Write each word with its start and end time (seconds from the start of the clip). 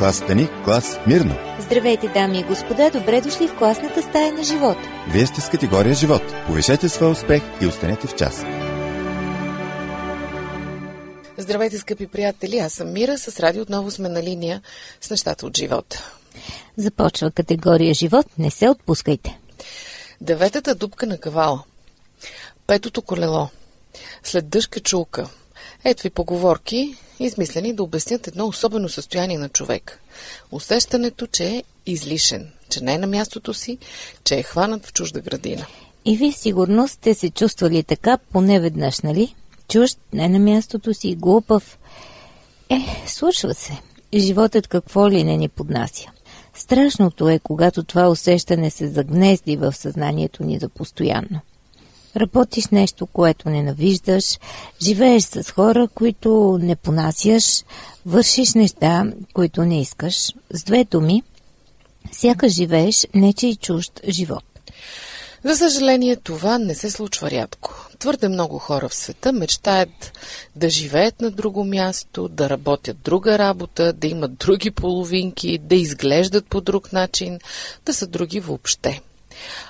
клас 0.00 0.16
Стани, 0.16 0.48
клас 0.64 0.98
Мирно. 1.06 1.34
Здравейте, 1.58 2.08
дами 2.08 2.38
и 2.38 2.42
господа, 2.42 2.90
добре 2.90 3.20
дошли 3.20 3.48
в 3.48 3.58
класната 3.58 4.02
стая 4.02 4.32
на 4.32 4.44
живота. 4.44 4.80
Вие 5.08 5.26
сте 5.26 5.40
с 5.40 5.48
категория 5.48 5.94
живот. 5.94 6.22
Повишете 6.46 6.88
своя 6.88 7.12
успех 7.12 7.42
и 7.60 7.66
останете 7.66 8.06
в 8.06 8.16
час. 8.16 8.44
Здравейте, 11.38 11.78
скъпи 11.78 12.06
приятели! 12.06 12.58
Аз 12.58 12.72
съм 12.72 12.92
Мира. 12.92 13.18
С 13.18 13.40
радио 13.40 13.62
отново 13.62 13.90
сме 13.90 14.08
на 14.08 14.22
линия 14.22 14.62
с 15.00 15.10
нещата 15.10 15.46
от 15.46 15.56
живота. 15.56 16.12
Започва 16.76 17.30
категория 17.30 17.94
живот. 17.94 18.26
Не 18.38 18.50
се 18.50 18.68
отпускайте. 18.68 19.38
Деветата 20.20 20.74
дупка 20.74 21.06
на 21.06 21.18
кавала. 21.18 21.62
Петото 22.66 23.02
колело. 23.02 23.48
След 24.22 24.48
дъжка 24.48 24.80
чулка. 24.80 25.28
Ето 25.84 26.02
ви 26.02 26.10
поговорки, 26.10 26.94
измислени 27.20 27.72
да 27.72 27.82
обяснят 27.82 28.28
едно 28.28 28.46
особено 28.46 28.88
състояние 28.88 29.38
на 29.38 29.48
човек. 29.48 30.00
Усещането, 30.52 31.26
че 31.26 31.46
е 31.46 31.62
излишен, 31.86 32.52
че 32.68 32.84
не 32.84 32.94
е 32.94 32.98
на 32.98 33.06
мястото 33.06 33.54
си, 33.54 33.78
че 34.24 34.34
е 34.34 34.42
хванат 34.42 34.86
в 34.86 34.92
чужда 34.92 35.20
градина. 35.20 35.66
И 36.04 36.16
вие 36.16 36.32
сигурно 36.32 36.88
сте 36.88 37.14
се 37.14 37.30
чувствали 37.30 37.82
така 37.82 38.18
поне 38.32 38.60
веднъж, 38.60 39.00
нали? 39.00 39.34
Чужд, 39.68 39.98
не 40.12 40.28
на 40.28 40.38
мястото 40.38 40.94
си, 40.94 41.14
глупав. 41.14 41.78
Е, 42.70 43.06
случва 43.06 43.54
се. 43.54 43.72
Животът 44.14 44.66
какво 44.66 45.10
ли 45.10 45.24
не 45.24 45.36
ни 45.36 45.48
поднася. 45.48 46.06
Страшното 46.54 47.28
е, 47.28 47.38
когато 47.38 47.84
това 47.84 48.08
усещане 48.08 48.70
се 48.70 48.88
загнезди 48.88 49.56
в 49.56 49.72
съзнанието 49.72 50.44
ни 50.44 50.58
за 50.58 50.68
постоянно. 50.68 51.40
Работиш 52.16 52.68
нещо, 52.68 53.06
което 53.06 53.50
ненавиждаш, 53.50 54.38
живееш 54.82 55.22
с 55.22 55.50
хора, 55.50 55.88
които 55.94 56.58
не 56.62 56.76
понасяш, 56.76 57.64
вършиш 58.06 58.54
неща, 58.54 59.04
които 59.34 59.64
не 59.64 59.80
искаш. 59.80 60.32
С 60.50 60.64
две 60.64 60.84
думи, 60.84 61.22
сякаш 62.12 62.52
живееш 62.52 63.06
нече 63.14 63.46
и 63.46 63.56
чужд 63.56 64.00
живот. 64.08 64.44
За 65.44 65.56
съжаление, 65.56 66.16
това 66.16 66.58
не 66.58 66.74
се 66.74 66.90
случва 66.90 67.30
рядко. 67.30 67.88
Твърде 67.98 68.28
много 68.28 68.58
хора 68.58 68.88
в 68.88 68.94
света 68.94 69.32
мечтаят 69.32 70.12
да 70.56 70.70
живеят 70.70 71.20
на 71.20 71.30
друго 71.30 71.64
място, 71.64 72.28
да 72.28 72.50
работят 72.50 72.96
друга 73.04 73.38
работа, 73.38 73.92
да 73.92 74.06
имат 74.06 74.34
други 74.36 74.70
половинки, 74.70 75.58
да 75.58 75.74
изглеждат 75.74 76.46
по 76.46 76.60
друг 76.60 76.92
начин, 76.92 77.38
да 77.86 77.94
са 77.94 78.06
други 78.06 78.40
въобще. 78.40 79.00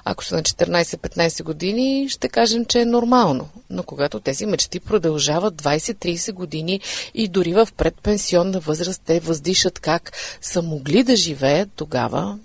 Ако 0.05 0.25
са 0.25 0.37
на 0.37 0.43
14-15 0.43 1.43
години, 1.43 2.09
ще 2.09 2.29
кажем, 2.29 2.65
че 2.65 2.81
е 2.81 2.85
нормално. 2.85 3.49
Но 3.71 3.83
когато 3.83 4.21
тези 4.21 4.47
мечти 4.47 4.81
продължават 4.81 5.63
20-30 5.63 6.33
години 6.33 6.81
и 7.15 7.29
дори 7.29 7.53
в 7.53 7.69
предпенсионна 7.77 8.61
възраст 8.61 9.03
те 9.05 9.21
въздишат 9.21 9.79
как 9.79 10.13
са 10.41 10.63
могли 10.63 11.03
да 11.03 11.17
живеят 11.17 11.71
тогава... 11.77 12.39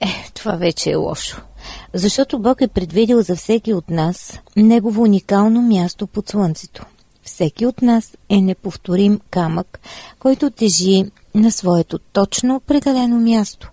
Е, 0.00 0.30
това 0.34 0.52
вече 0.52 0.90
е 0.90 0.94
лошо. 0.94 1.40
Защото 1.94 2.38
Бог 2.38 2.60
е 2.60 2.68
предвидил 2.68 3.22
за 3.22 3.36
всеки 3.36 3.74
от 3.74 3.90
нас 3.90 4.38
негово 4.56 5.02
уникално 5.02 5.62
място 5.62 6.06
под 6.06 6.28
слънцето. 6.28 6.84
Всеки 7.24 7.66
от 7.66 7.82
нас 7.82 8.16
е 8.28 8.40
неповторим 8.40 9.20
камък, 9.30 9.80
който 10.18 10.50
тежи 10.50 11.04
на 11.34 11.52
своето 11.52 11.98
точно 11.98 12.56
определено 12.56 13.20
място. 13.20 13.70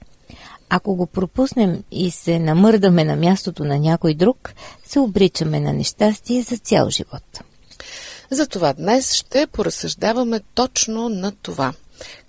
Ако 0.74 0.96
го 0.96 1.06
пропуснем 1.06 1.84
и 1.92 2.12
се 2.12 2.40
намърдаме 2.40 3.04
на 3.04 3.16
мястото 3.16 3.64
на 3.64 3.80
някой 3.80 4.14
друг, 4.14 4.54
се 4.86 5.00
обричаме 5.00 5.60
на 5.60 5.74
нещастие 5.74 6.42
за 6.42 6.58
цял 6.58 6.90
живот. 6.90 7.42
Затова 8.30 8.74
днес 8.74 9.14
ще 9.14 9.48
поразсъждаваме 9.48 10.42
точно 10.54 11.10
на 11.10 11.32
това. 11.32 11.74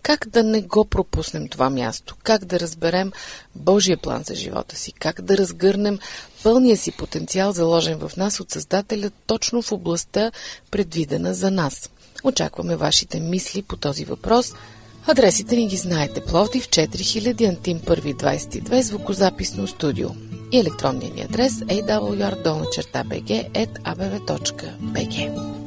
Как 0.02 0.28
да 0.28 0.42
не 0.42 0.62
го 0.62 0.84
пропуснем 0.84 1.48
това 1.48 1.70
място? 1.70 2.16
Как 2.22 2.44
да 2.44 2.60
разберем 2.60 3.12
Божия 3.54 3.96
план 3.96 4.22
за 4.22 4.34
живота 4.34 4.76
си? 4.76 4.92
Как 4.92 5.20
да 5.20 5.38
разгърнем 5.38 5.98
пълния 6.42 6.76
си 6.76 6.92
потенциал, 6.92 7.52
заложен 7.52 7.98
в 7.98 8.16
нас 8.16 8.40
от 8.40 8.50
Създателя, 8.50 9.10
точно 9.26 9.62
в 9.62 9.72
областта, 9.72 10.32
предвидена 10.70 11.34
за 11.34 11.50
нас? 11.50 11.90
Очакваме 12.24 12.76
вашите 12.76 13.20
мисли 13.20 13.62
по 13.62 13.76
този 13.76 14.04
въпрос– 14.04 14.54
Адресите 15.06 15.56
ни 15.56 15.68
ги 15.68 15.76
знаете. 15.76 16.20
Пловдив 16.20 16.68
4000 16.68 17.48
Антим 17.48 17.78
1 17.78 18.14
22 18.14 18.80
звукозаписно 18.80 19.66
студио 19.66 20.08
и 20.52 20.58
електронният 20.58 21.14
ни 21.14 21.22
адрес 21.22 21.52
awr.bg.abv.bg. 21.52 22.42
По 24.94 25.61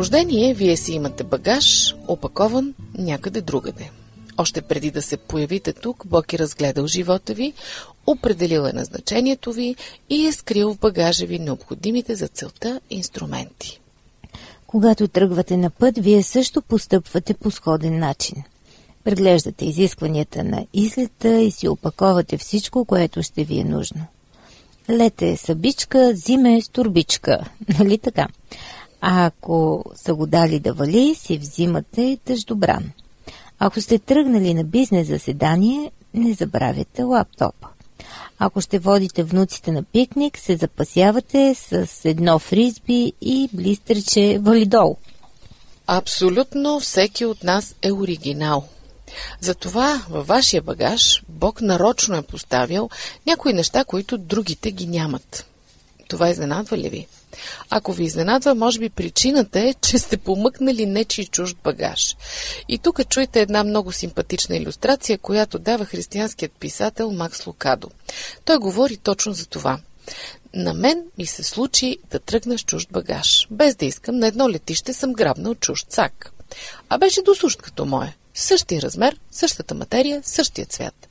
рождение 0.00 0.54
вие 0.54 0.76
си 0.76 0.92
имате 0.92 1.24
багаж, 1.24 1.94
опакован 2.08 2.74
някъде 2.98 3.40
другаде. 3.40 3.90
Още 4.38 4.62
преди 4.62 4.90
да 4.90 5.02
се 5.02 5.16
появите 5.16 5.72
тук, 5.72 6.06
Бог 6.06 6.32
е 6.32 6.38
разгледал 6.38 6.86
живота 6.86 7.34
ви, 7.34 7.52
определил 8.06 8.60
е 8.60 8.72
назначението 8.72 9.52
ви 9.52 9.76
и 10.10 10.26
е 10.26 10.32
скрил 10.32 10.74
в 10.74 10.78
багажа 10.78 11.26
ви 11.26 11.38
необходимите 11.38 12.14
за 12.14 12.28
целта 12.28 12.80
инструменти. 12.90 13.80
Когато 14.66 15.08
тръгвате 15.08 15.56
на 15.56 15.70
път, 15.70 15.98
вие 15.98 16.22
също 16.22 16.62
постъпвате 16.62 17.34
по 17.34 17.50
сходен 17.50 17.98
начин. 17.98 18.42
Преглеждате 19.04 19.64
изискванията 19.64 20.44
на 20.44 20.66
излета 20.72 21.40
и 21.40 21.50
си 21.50 21.68
опаковате 21.68 22.38
всичко, 22.38 22.84
което 22.84 23.22
ще 23.22 23.44
ви 23.44 23.58
е 23.58 23.64
нужно. 23.64 24.06
Лете 24.90 25.36
събичка, 25.36 26.12
зиме 26.14 26.62
с 26.62 26.68
турбичка, 26.68 27.44
нали 27.78 27.98
така? 27.98 28.28
А 29.00 29.26
ако 29.26 29.84
са 29.94 30.14
го 30.14 30.26
дали 30.26 30.60
да 30.60 30.72
вали, 30.72 31.14
си 31.14 31.38
взимате 31.38 32.18
дъждобран. 32.26 32.90
Ако 33.58 33.80
сте 33.80 33.98
тръгнали 33.98 34.54
на 34.54 34.64
бизнес 34.64 35.08
заседание, 35.08 35.90
не 36.14 36.34
забравяйте 36.34 37.02
лаптопа. 37.02 37.68
Ако 38.38 38.60
ще 38.60 38.78
водите 38.78 39.22
внуците 39.22 39.72
на 39.72 39.82
пикник, 39.82 40.38
се 40.38 40.56
запасявате 40.56 41.54
с 41.54 41.88
едно 42.04 42.38
фризби 42.38 43.12
и 43.20 43.48
блистерче 43.52 44.38
валидол. 44.38 44.96
Абсолютно 45.86 46.80
всеки 46.80 47.24
от 47.24 47.44
нас 47.44 47.74
е 47.82 47.92
оригинал. 47.92 48.68
Затова 49.40 50.02
във 50.10 50.26
вашия 50.26 50.62
багаж 50.62 51.22
Бог 51.28 51.60
нарочно 51.60 52.16
е 52.16 52.22
поставил 52.22 52.90
някои 53.26 53.52
неща, 53.52 53.84
които 53.84 54.18
другите 54.18 54.70
ги 54.70 54.86
нямат. 54.86 55.46
Това 56.08 56.28
изненадва 56.28 56.78
ли 56.78 56.88
ви? 56.88 57.06
Ако 57.70 57.92
ви 57.92 58.04
изненадва, 58.04 58.54
може 58.54 58.78
би 58.78 58.90
причината 58.90 59.60
е, 59.60 59.74
че 59.74 59.98
сте 59.98 60.16
помъкнали 60.16 60.86
нечи 60.86 61.26
чужд 61.26 61.56
багаж. 61.64 62.16
И 62.68 62.78
тук 62.78 63.08
чуйте 63.08 63.40
една 63.40 63.64
много 63.64 63.92
симпатична 63.92 64.56
иллюстрация, 64.56 65.18
която 65.18 65.58
дава 65.58 65.84
християнският 65.84 66.52
писател 66.52 67.10
Макс 67.10 67.46
Лукадо. 67.46 67.90
Той 68.44 68.58
говори 68.58 68.96
точно 68.96 69.32
за 69.32 69.46
това. 69.46 69.78
На 70.54 70.74
мен 70.74 71.02
ми 71.18 71.26
се 71.26 71.42
случи 71.42 71.98
да 72.10 72.18
тръгна 72.18 72.58
с 72.58 72.62
чужд 72.62 72.88
багаж. 72.92 73.46
Без 73.50 73.74
да 73.74 73.86
искам, 73.86 74.18
на 74.18 74.26
едно 74.26 74.50
летище 74.50 74.92
съм 74.92 75.12
грабнал 75.12 75.54
чужд 75.54 75.92
сак. 75.92 76.32
А 76.88 76.98
беше 76.98 77.22
досущ 77.22 77.62
като 77.62 77.84
мое. 77.86 78.16
Същия 78.34 78.82
размер, 78.82 79.16
същата 79.30 79.74
материя, 79.74 80.22
същия 80.24 80.66
цвят. 80.66 81.08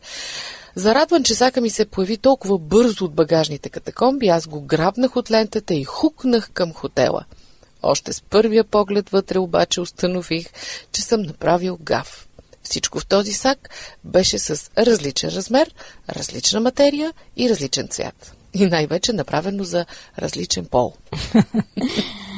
Зарадван, 0.80 1.24
че 1.24 1.36
сака 1.36 1.62
ми 1.62 1.70
се 1.70 1.86
появи 1.86 2.18
толкова 2.18 2.58
бързо 2.58 3.06
от 3.06 3.14
багажните 3.14 3.70
катакомби, 3.70 4.28
аз 4.28 4.48
го 4.48 4.62
грабнах 4.62 5.16
от 5.16 5.32
лентата 5.32 5.74
и 5.74 5.84
хукнах 5.84 6.50
към 6.52 6.74
хотела. 6.74 7.26
Още 7.84 8.14
с 8.14 8.22
първия 8.22 8.64
поглед 8.64 9.10
вътре 9.10 9.40
обаче 9.40 9.82
установих, 9.82 10.48
че 10.92 11.02
съм 11.02 11.22
направил 11.22 11.78
гав. 11.82 12.28
Всичко 12.64 13.00
в 13.00 13.06
този 13.06 13.34
сак 13.34 13.70
беше 14.04 14.40
с 14.40 14.72
различен 14.78 15.30
размер, 15.30 15.76
различна 16.10 16.60
материя 16.60 17.14
и 17.38 17.50
различен 17.50 17.88
цвят. 17.88 18.36
И 18.54 18.66
най-вече 18.66 19.14
направено 19.14 19.64
за 19.64 19.86
различен 20.20 20.66
пол. 20.66 20.94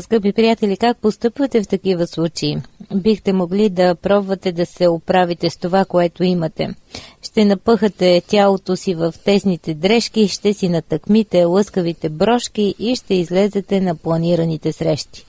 Скъпи 0.00 0.32
приятели, 0.32 0.76
как 0.76 0.96
постъпвате 0.96 1.62
в 1.62 1.68
такива 1.68 2.06
случаи? 2.06 2.56
Бихте 2.94 3.32
могли 3.32 3.68
да 3.68 3.94
пробвате 3.94 4.52
да 4.52 4.66
се 4.66 4.88
оправите 4.88 5.50
с 5.50 5.56
това, 5.56 5.84
което 5.84 6.24
имате. 6.24 6.74
Ще 7.22 7.44
напъхате 7.44 8.22
тялото 8.26 8.76
си 8.76 8.94
в 8.94 9.14
тесните 9.24 9.74
дрежки, 9.74 10.28
ще 10.28 10.52
си 10.52 10.68
натъкмите 10.68 11.44
лъскавите 11.44 12.08
брошки 12.08 12.74
и 12.78 12.96
ще 12.96 13.14
излезете 13.14 13.80
на 13.80 13.94
планираните 13.94 14.72
срещи. 14.72 15.24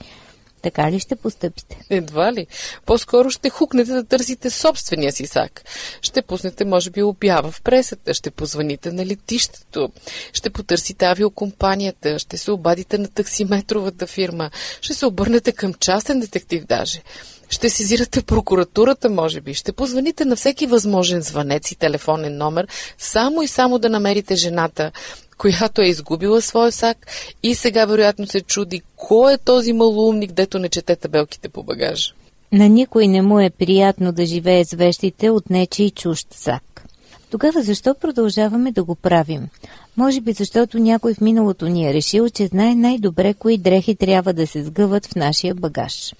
Така 0.62 0.92
ли 0.92 1.00
ще 1.00 1.16
постъпите? 1.16 1.80
Едва 1.90 2.32
ли. 2.32 2.46
По-скоро 2.86 3.30
ще 3.30 3.50
хукнете 3.50 3.92
да 3.92 4.04
търсите 4.04 4.50
собствения 4.50 5.12
си 5.12 5.26
сак. 5.26 5.62
Ще 6.02 6.22
пуснете, 6.22 6.64
може 6.64 6.90
би, 6.90 7.02
обява 7.02 7.50
в 7.50 7.62
пресата, 7.62 8.14
ще 8.14 8.30
позвоните 8.30 8.92
на 8.92 9.06
летището, 9.06 9.90
ще 10.32 10.50
потърсите 10.50 11.04
авиокомпанията, 11.04 12.18
ще 12.18 12.36
се 12.36 12.50
обадите 12.50 12.98
на 12.98 13.08
таксиметровата 13.08 14.06
фирма, 14.06 14.50
ще 14.80 14.94
се 14.94 15.06
обърнете 15.06 15.52
към 15.52 15.74
частен 15.74 16.20
детектив 16.20 16.64
даже. 16.64 17.02
Ще 17.50 17.70
сезирате 17.70 18.22
прокуратурата, 18.22 19.10
може 19.10 19.40
би. 19.40 19.54
Ще 19.54 19.72
позвоните 19.72 20.24
на 20.24 20.36
всеки 20.36 20.66
възможен 20.66 21.22
звънец 21.22 21.70
и 21.70 21.76
телефонен 21.76 22.36
номер, 22.36 22.68
само 22.98 23.42
и 23.42 23.48
само 23.48 23.78
да 23.78 23.88
намерите 23.88 24.34
жената, 24.36 24.92
която 25.38 25.82
е 25.82 25.86
изгубила 25.86 26.42
своя 26.42 26.72
сак 26.72 27.06
и 27.42 27.54
сега 27.54 27.84
вероятно 27.84 28.26
се 28.26 28.40
чуди 28.40 28.82
кой 28.96 29.34
е 29.34 29.38
този 29.38 29.72
малоумник, 29.72 30.32
дето 30.32 30.58
не 30.58 30.68
чете 30.68 30.96
табелките 30.96 31.48
по 31.48 31.62
багажа. 31.62 32.12
На 32.52 32.68
никой 32.68 33.06
не 33.06 33.22
му 33.22 33.40
е 33.40 33.50
приятно 33.50 34.12
да 34.12 34.26
живее 34.26 34.64
с 34.64 34.72
вещите 34.74 35.30
от 35.30 35.50
нечи 35.50 35.90
чужд 35.90 36.26
сак. 36.30 36.84
Тогава 37.30 37.62
защо 37.62 37.94
продължаваме 37.94 38.72
да 38.72 38.84
го 38.84 38.94
правим? 38.94 39.48
Може 39.96 40.20
би 40.20 40.32
защото 40.32 40.78
някой 40.78 41.14
в 41.14 41.20
миналото 41.20 41.68
ни 41.68 41.88
е 41.88 41.94
решил, 41.94 42.30
че 42.30 42.46
знае 42.46 42.74
най-добре 42.74 43.34
кои 43.34 43.58
дрехи 43.58 43.96
трябва 43.96 44.32
да 44.32 44.46
се 44.46 44.64
сгъват 44.64 45.06
в 45.06 45.14
нашия 45.14 45.54
багаж. 45.54 46.14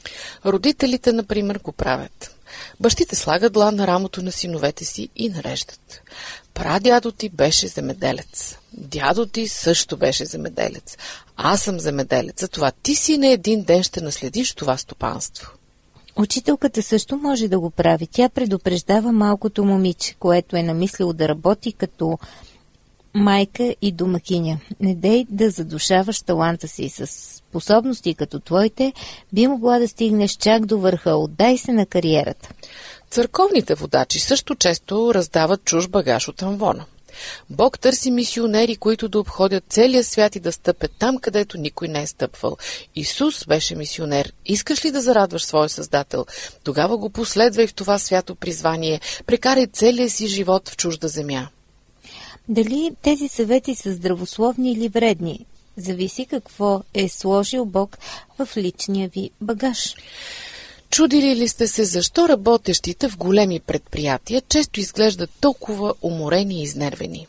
Родителите, 0.47 1.13
например, 1.13 1.61
го 1.65 1.73
правят. 1.73 2.35
Бащите 2.81 3.17
слагат 3.17 3.53
длан 3.53 3.75
на 3.75 3.87
рамото 3.87 4.23
на 4.23 4.33
синовете 4.33 4.85
си 4.85 5.09
и 5.17 5.29
нареждат. 5.29 6.01
Прадядо 6.59 7.13
ти 7.13 7.29
беше 7.29 7.69
земеделец. 7.69 8.57
Дядо 8.73 9.27
ти 9.27 9.49
също 9.49 9.97
беше 9.97 10.25
земеделец. 10.25 10.97
Аз 11.37 11.63
съм 11.63 11.81
земеделец. 11.81 12.41
Затова 12.41 12.71
ти 12.83 12.95
си 12.95 13.19
на 13.19 13.27
един 13.27 13.63
ден 13.63 13.83
ще 13.83 14.01
наследиш 14.01 14.55
това 14.55 14.77
стопанство. 14.77 15.53
Учителката 16.17 16.83
също 16.83 17.17
може 17.17 17.49
да 17.49 17.61
го 17.61 17.71
прави. 17.71 18.07
Тя 18.07 18.29
предупреждава 18.29 19.13
малкото 19.13 19.65
момиче, 19.65 20.15
което 20.15 20.57
е 20.57 20.63
намислило 20.63 21.13
да 21.13 21.29
работи 21.29 21.73
като 21.73 22.19
майка 23.15 23.75
и 23.83 23.93
домакиня. 23.93 24.59
Не 24.81 24.95
дей 24.95 25.27
да 25.29 25.51
задушаваш 25.51 26.23
таланта 26.23 26.69
си 26.69 26.89
с 26.89 27.07
способности 27.07 28.15
като 28.15 28.41
твоите, 28.41 28.93
би 29.33 29.47
могла 29.47 29.79
да 29.79 29.89
стигнеш 29.89 30.33
чак 30.33 30.67
до 30.67 30.79
върха. 30.79 31.17
Отдай 31.17 31.59
се 31.59 31.73
на 31.73 31.87
кариерата. 31.87 32.49
Църковните 33.11 33.75
водачи 33.75 34.21
също 34.21 34.55
често 34.55 35.15
раздават 35.15 35.65
чуж 35.65 35.89
багаж 35.89 36.29
от 36.29 36.43
амвона. 36.43 36.85
Бог 37.51 37.79
търси 37.79 38.11
мисионери, 38.11 38.77
които 38.77 39.09
да 39.09 39.21
обходят 39.21 39.65
целия 39.69 40.05
свят 40.05 40.37
и 40.37 40.41
да 40.41 40.53
стъпят 40.53 40.93
там, 40.99 41.19
където 41.19 41.59
никой 41.59 41.89
не 41.89 42.03
е 42.03 42.07
стъпвал. 42.07 42.57
Исус 42.97 43.47
беше 43.47 43.75
мисионер. 43.75 44.33
Искаш 44.47 44.85
ли 44.85 44.91
да 44.91 45.01
зарадваш 45.01 45.45
своя 45.45 45.69
Създател? 45.69 46.27
Тогава 46.65 46.99
го 46.99 47.11
последвай 47.11 47.67
в 47.67 47.75
това 47.75 47.99
свято 47.99 48.35
призвание. 48.35 49.01
Прекарай 49.27 49.67
целия 49.67 50.11
си 50.11 50.27
живот 50.27 50.69
в 50.69 50.77
чужда 50.77 51.09
земя. 51.09 51.49
Дали 52.49 52.91
тези 53.03 53.29
съвети 53.29 53.75
са 53.75 53.93
здравословни 53.93 54.73
или 54.73 54.89
вредни? 54.89 55.47
Зависи 55.77 56.27
какво 56.27 56.83
е 56.95 57.09
сложил 57.09 57.65
Бог 57.65 57.99
в 58.39 58.49
личния 58.57 59.09
ви 59.09 59.31
багаж. 59.41 59.95
Чудили 60.91 61.37
ли 61.37 61.49
сте 61.49 61.67
се 61.67 61.85
защо 61.85 62.29
работещите 62.29 63.09
в 63.09 63.17
големи 63.17 63.61
предприятия 63.61 64.43
често 64.49 64.81
изглеждат 64.81 65.31
толкова 65.41 65.95
уморени 66.03 66.61
и 66.61 66.63
изнервени? 66.63 67.27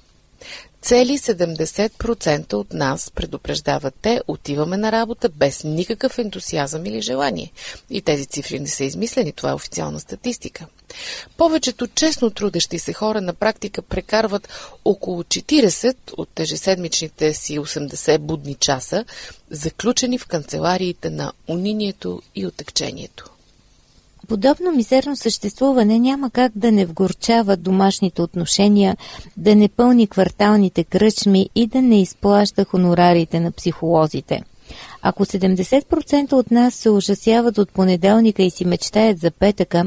Цели 0.82 1.18
70% 1.18 2.54
от 2.54 2.74
нас, 2.74 3.12
предупреждават 3.16 3.96
те, 4.02 4.22
отиваме 4.28 4.78
на 4.78 4.92
работа 4.92 5.30
без 5.30 5.64
никакъв 5.64 6.18
ентусиазъм 6.18 6.86
или 6.86 7.02
желание. 7.02 7.52
И 7.90 8.02
тези 8.02 8.26
цифри 8.26 8.60
не 8.60 8.68
са 8.68 8.84
измислени, 8.84 9.32
това 9.32 9.50
е 9.50 9.54
официална 9.54 10.00
статистика. 10.00 10.66
Повечето 11.38 11.88
честно 11.88 12.30
трудещи 12.30 12.80
се 12.80 12.94
хора 12.94 13.22
на 13.22 13.34
практика 13.34 13.82
прекарват 13.82 14.50
около 14.86 15.24
40 15.24 15.96
от 16.18 16.40
ежеседмичните 16.40 17.34
си 17.34 17.60
80 17.60 18.18
будни 18.18 18.56
часа, 18.56 19.06
заключени 19.50 20.18
в 20.18 20.28
канцелариите 20.28 21.10
на 21.10 21.32
унинието 21.48 22.22
и 22.36 22.46
отекчението. 22.46 23.30
Подобно 24.30 24.72
мизерно 24.72 25.16
съществуване 25.16 26.00
няма 26.00 26.30
как 26.30 26.52
да 26.56 26.72
не 26.72 26.86
вгорчава 26.86 27.58
домашните 27.58 28.22
отношения, 28.22 28.98
да 29.38 29.56
не 29.56 29.70
пълни 29.70 30.08
кварталните 30.08 30.84
кръчми 30.84 31.50
и 31.56 31.68
да 31.68 31.82
не 31.82 32.02
изплаща 32.02 32.66
хонорарите 32.66 33.40
на 33.40 33.52
психолозите. 33.52 34.44
Ако 35.02 35.26
70% 35.26 36.34
от 36.34 36.52
нас 36.52 36.74
се 36.74 36.90
ужасяват 36.90 37.58
от 37.58 37.72
понеделника 37.72 38.44
и 38.44 38.50
си 38.50 38.66
мечтаят 38.66 39.20
за 39.20 39.32
петъка, 39.32 39.86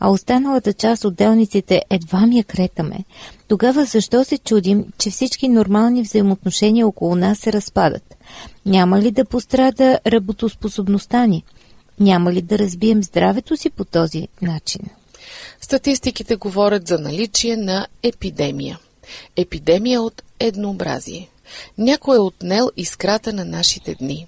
а 0.00 0.10
останалата 0.10 0.72
част 0.72 1.04
от 1.04 1.14
делниците 1.14 1.82
едва 1.90 2.26
ми 2.26 2.38
я 2.38 2.44
кретаме, 2.44 3.04
тогава 3.48 3.84
защо 3.84 4.24
се 4.24 4.38
чудим, 4.38 4.84
че 4.98 5.10
всички 5.10 5.48
нормални 5.48 6.02
взаимоотношения 6.02 6.86
около 6.86 7.16
нас 7.16 7.38
се 7.38 7.52
разпадат? 7.52 8.14
Няма 8.66 9.00
ли 9.00 9.10
да 9.10 9.24
пострада 9.24 9.98
работоспособността 10.06 11.26
ни? 11.26 11.44
Няма 12.00 12.32
ли 12.32 12.42
да 12.42 12.58
разбием 12.58 13.02
здравето 13.02 13.56
си 13.56 13.70
по 13.70 13.84
този 13.84 14.28
начин? 14.42 14.80
Статистиките 15.60 16.36
говорят 16.36 16.88
за 16.88 16.98
наличие 16.98 17.56
на 17.56 17.86
епидемия. 18.02 18.78
Епидемия 19.36 20.02
от 20.02 20.22
еднообразие. 20.40 21.28
Някой 21.78 22.16
е 22.16 22.20
отнел 22.20 22.70
искрата 22.76 23.32
на 23.32 23.44
нашите 23.44 23.94
дни. 23.94 24.26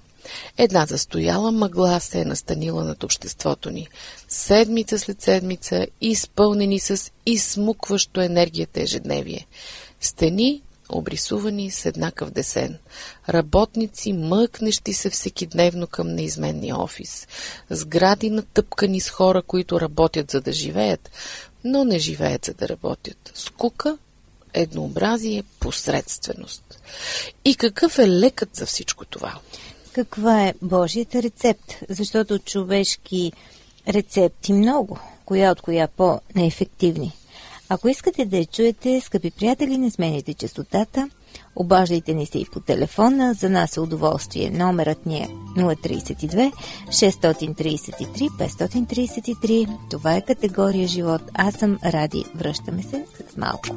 Една 0.57 0.85
застояла 0.85 1.51
мъгла 1.51 1.99
се 1.99 2.21
е 2.21 2.25
настанила 2.25 2.83
над 2.83 3.03
обществото 3.03 3.69
ни. 3.69 3.87
Седмица 4.27 4.99
след 4.99 5.21
седмица, 5.21 5.87
изпълнени 6.01 6.79
с 6.79 7.11
изсмукващо 7.25 8.21
енергията 8.21 8.81
ежедневие. 8.81 9.47
Стени, 10.01 10.61
обрисувани 10.91 11.71
с 11.71 11.85
еднакъв 11.85 12.31
десен. 12.31 12.77
Работници, 13.29 14.13
мъкнещи 14.13 14.93
се 14.93 15.09
всекидневно 15.09 15.87
към 15.87 16.07
неизменния 16.07 16.79
офис. 16.79 17.27
Сгради 17.69 18.29
натъпкани 18.29 19.01
с 19.01 19.09
хора, 19.09 19.41
които 19.41 19.81
работят 19.81 20.31
за 20.31 20.41
да 20.41 20.53
живеят, 20.53 21.11
но 21.63 21.83
не 21.83 21.99
живеят 21.99 22.45
за 22.45 22.53
да 22.53 22.69
работят. 22.69 23.31
Скука, 23.35 23.97
еднообразие, 24.53 25.43
посредственост. 25.59 26.79
И 27.45 27.55
какъв 27.55 27.99
е 27.99 28.09
лекът 28.09 28.55
за 28.55 28.65
всичко 28.65 29.05
това? 29.05 29.39
Каква 29.93 30.47
е 30.47 30.53
Божият 30.61 31.15
рецепт? 31.15 31.75
Защото 31.89 32.39
човешки 32.39 33.31
рецепти 33.87 34.53
много, 34.53 34.99
коя 35.25 35.51
от 35.51 35.61
коя 35.61 35.87
по-неефективни. 35.87 37.11
Ако 37.73 37.87
искате 37.87 38.25
да 38.25 38.37
я 38.37 38.45
чуете, 38.45 39.01
скъпи 39.01 39.31
приятели, 39.31 39.77
не 39.77 39.91
сменяйте 39.91 40.33
частотата. 40.33 41.09
Обаждайте 41.55 42.13
ни 42.13 42.25
се 42.25 42.39
и 42.39 42.45
по 42.45 42.59
телефона. 42.59 43.33
За 43.33 43.49
нас 43.49 43.77
е 43.77 43.79
удоволствие. 43.79 44.51
Номерът 44.51 45.05
ни 45.05 45.17
е 45.17 45.29
032 45.57 46.51
633 46.87 48.29
533. 48.29 49.77
Това 49.89 50.15
е 50.15 50.21
категория 50.21 50.87
живот. 50.87 51.21
Аз 51.33 51.53
съм 51.53 51.79
Ради. 51.85 52.25
Връщаме 52.35 52.83
се 52.83 53.05
след 53.17 53.37
малко. 53.37 53.69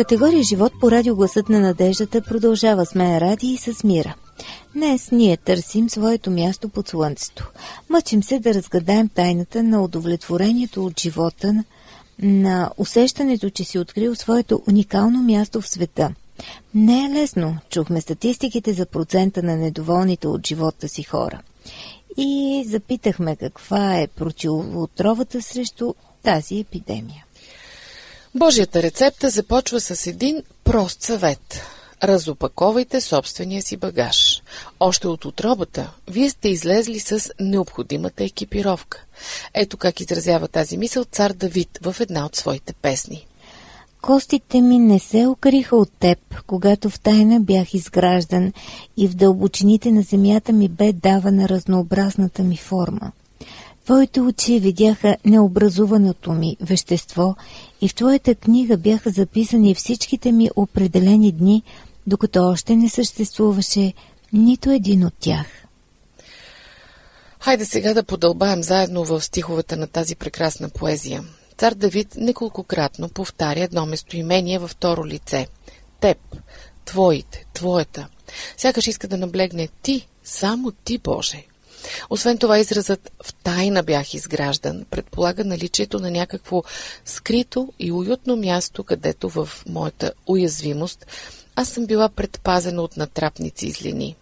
Категория 0.00 0.42
живот 0.42 0.72
по 0.80 0.90
радиогласът 0.90 1.48
на 1.48 1.60
надеждата 1.60 2.22
продължава 2.22 2.86
с 2.86 2.94
мен 2.94 3.18
ради 3.18 3.46
и 3.46 3.56
с 3.56 3.84
мира. 3.84 4.14
Днес 4.74 5.10
ние 5.12 5.36
търсим 5.36 5.90
своето 5.90 6.30
място 6.30 6.68
под 6.68 6.88
слънцето. 6.88 7.50
Мъчим 7.88 8.22
се 8.22 8.38
да 8.38 8.54
разгадаем 8.54 9.08
тайната 9.08 9.62
на 9.62 9.82
удовлетворението 9.82 10.84
от 10.86 11.00
живота, 11.00 11.64
на 12.22 12.70
усещането, 12.76 13.50
че 13.50 13.64
си 13.64 13.78
открил 13.78 14.14
своето 14.14 14.62
уникално 14.68 15.22
място 15.22 15.60
в 15.60 15.68
света. 15.68 16.14
Не 16.74 17.04
е 17.04 17.10
лесно, 17.10 17.56
чухме 17.70 18.00
статистиките 18.00 18.72
за 18.72 18.86
процента 18.86 19.42
на 19.42 19.56
недоволните 19.56 20.28
от 20.28 20.46
живота 20.46 20.88
си 20.88 21.02
хора. 21.02 21.40
И 22.16 22.64
запитахме 22.68 23.36
каква 23.36 23.98
е 23.98 24.06
противоотровата 24.06 25.42
срещу 25.42 25.94
тази 26.22 26.58
епидемия. 26.58 27.24
Божията 28.34 28.82
рецепта 28.82 29.30
започва 29.30 29.80
с 29.80 30.06
един 30.06 30.42
прост 30.64 31.02
съвет. 31.02 31.62
Разопаковайте 32.04 33.00
собствения 33.00 33.62
си 33.62 33.76
багаж. 33.76 34.42
Още 34.80 35.08
от 35.08 35.24
отробата, 35.24 35.92
вие 36.10 36.30
сте 36.30 36.48
излезли 36.48 37.00
с 37.00 37.30
необходимата 37.40 38.24
екипировка. 38.24 39.04
Ето 39.54 39.76
как 39.76 40.00
изразява 40.00 40.48
тази 40.48 40.76
мисъл 40.76 41.04
цар 41.04 41.32
Давид 41.32 41.78
в 41.82 41.96
една 42.00 42.26
от 42.26 42.36
своите 42.36 42.72
песни. 42.72 43.26
Костите 44.02 44.60
ми 44.60 44.78
не 44.78 44.98
се 44.98 45.26
окриха 45.26 45.76
от 45.76 45.90
теб, 46.00 46.18
когато 46.46 46.90
в 46.90 47.00
тайна 47.00 47.40
бях 47.40 47.74
изграждан 47.74 48.52
и 48.96 49.08
в 49.08 49.14
дълбочините 49.14 49.90
на 49.90 50.02
земята 50.02 50.52
ми 50.52 50.68
бе 50.68 50.92
давана 50.92 51.48
разнообразната 51.48 52.42
ми 52.42 52.56
форма. 52.56 53.12
Твоите 53.84 54.20
очи 54.20 54.60
видяха 54.60 55.16
необразуваното 55.24 56.32
ми 56.32 56.56
вещество 56.60 57.36
и 57.80 57.88
в 57.88 57.94
твоята 57.94 58.34
книга 58.34 58.76
бяха 58.76 59.10
записани 59.10 59.74
всичките 59.74 60.32
ми 60.32 60.50
определени 60.56 61.32
дни, 61.32 61.62
докато 62.06 62.48
още 62.48 62.76
не 62.76 62.88
съществуваше 62.88 63.92
нито 64.32 64.70
един 64.70 65.04
от 65.04 65.14
тях. 65.20 65.46
Хайде 67.40 67.64
сега 67.64 67.94
да 67.94 68.02
подълбаем 68.02 68.62
заедно 68.62 69.04
в 69.04 69.20
стиховете 69.20 69.76
на 69.76 69.86
тази 69.86 70.16
прекрасна 70.16 70.68
поезия. 70.68 71.24
Цар 71.58 71.74
Давид 71.74 72.14
неколкократно 72.16 73.08
повтаря 73.08 73.62
едно 73.62 73.86
местоимение 73.86 74.58
във 74.58 74.70
второ 74.70 75.06
лице. 75.06 75.46
Теб, 76.00 76.18
твоите, 76.84 77.46
твоята. 77.52 78.08
Сякаш 78.56 78.86
иска 78.86 79.08
да 79.08 79.16
наблегне 79.16 79.68
ти, 79.82 80.08
само 80.24 80.70
ти, 80.70 80.98
Боже. 80.98 81.44
Освен 82.10 82.38
това, 82.38 82.58
изразът 82.58 83.12
в 83.22 83.34
тайна 83.34 83.82
бях 83.82 84.14
изграждан 84.14 84.84
предполага 84.90 85.44
наличието 85.44 85.98
на 85.98 86.10
някакво 86.10 86.62
скрито 87.04 87.72
и 87.78 87.92
уютно 87.92 88.36
място, 88.36 88.84
където 88.84 89.28
в 89.28 89.48
моята 89.68 90.12
уязвимост 90.26 91.06
аз 91.56 91.68
съм 91.68 91.86
била 91.86 92.08
предпазена 92.08 92.82
от 92.82 92.96
натрапници 92.96 93.66
и 93.66 93.70
злини. 93.70 94.16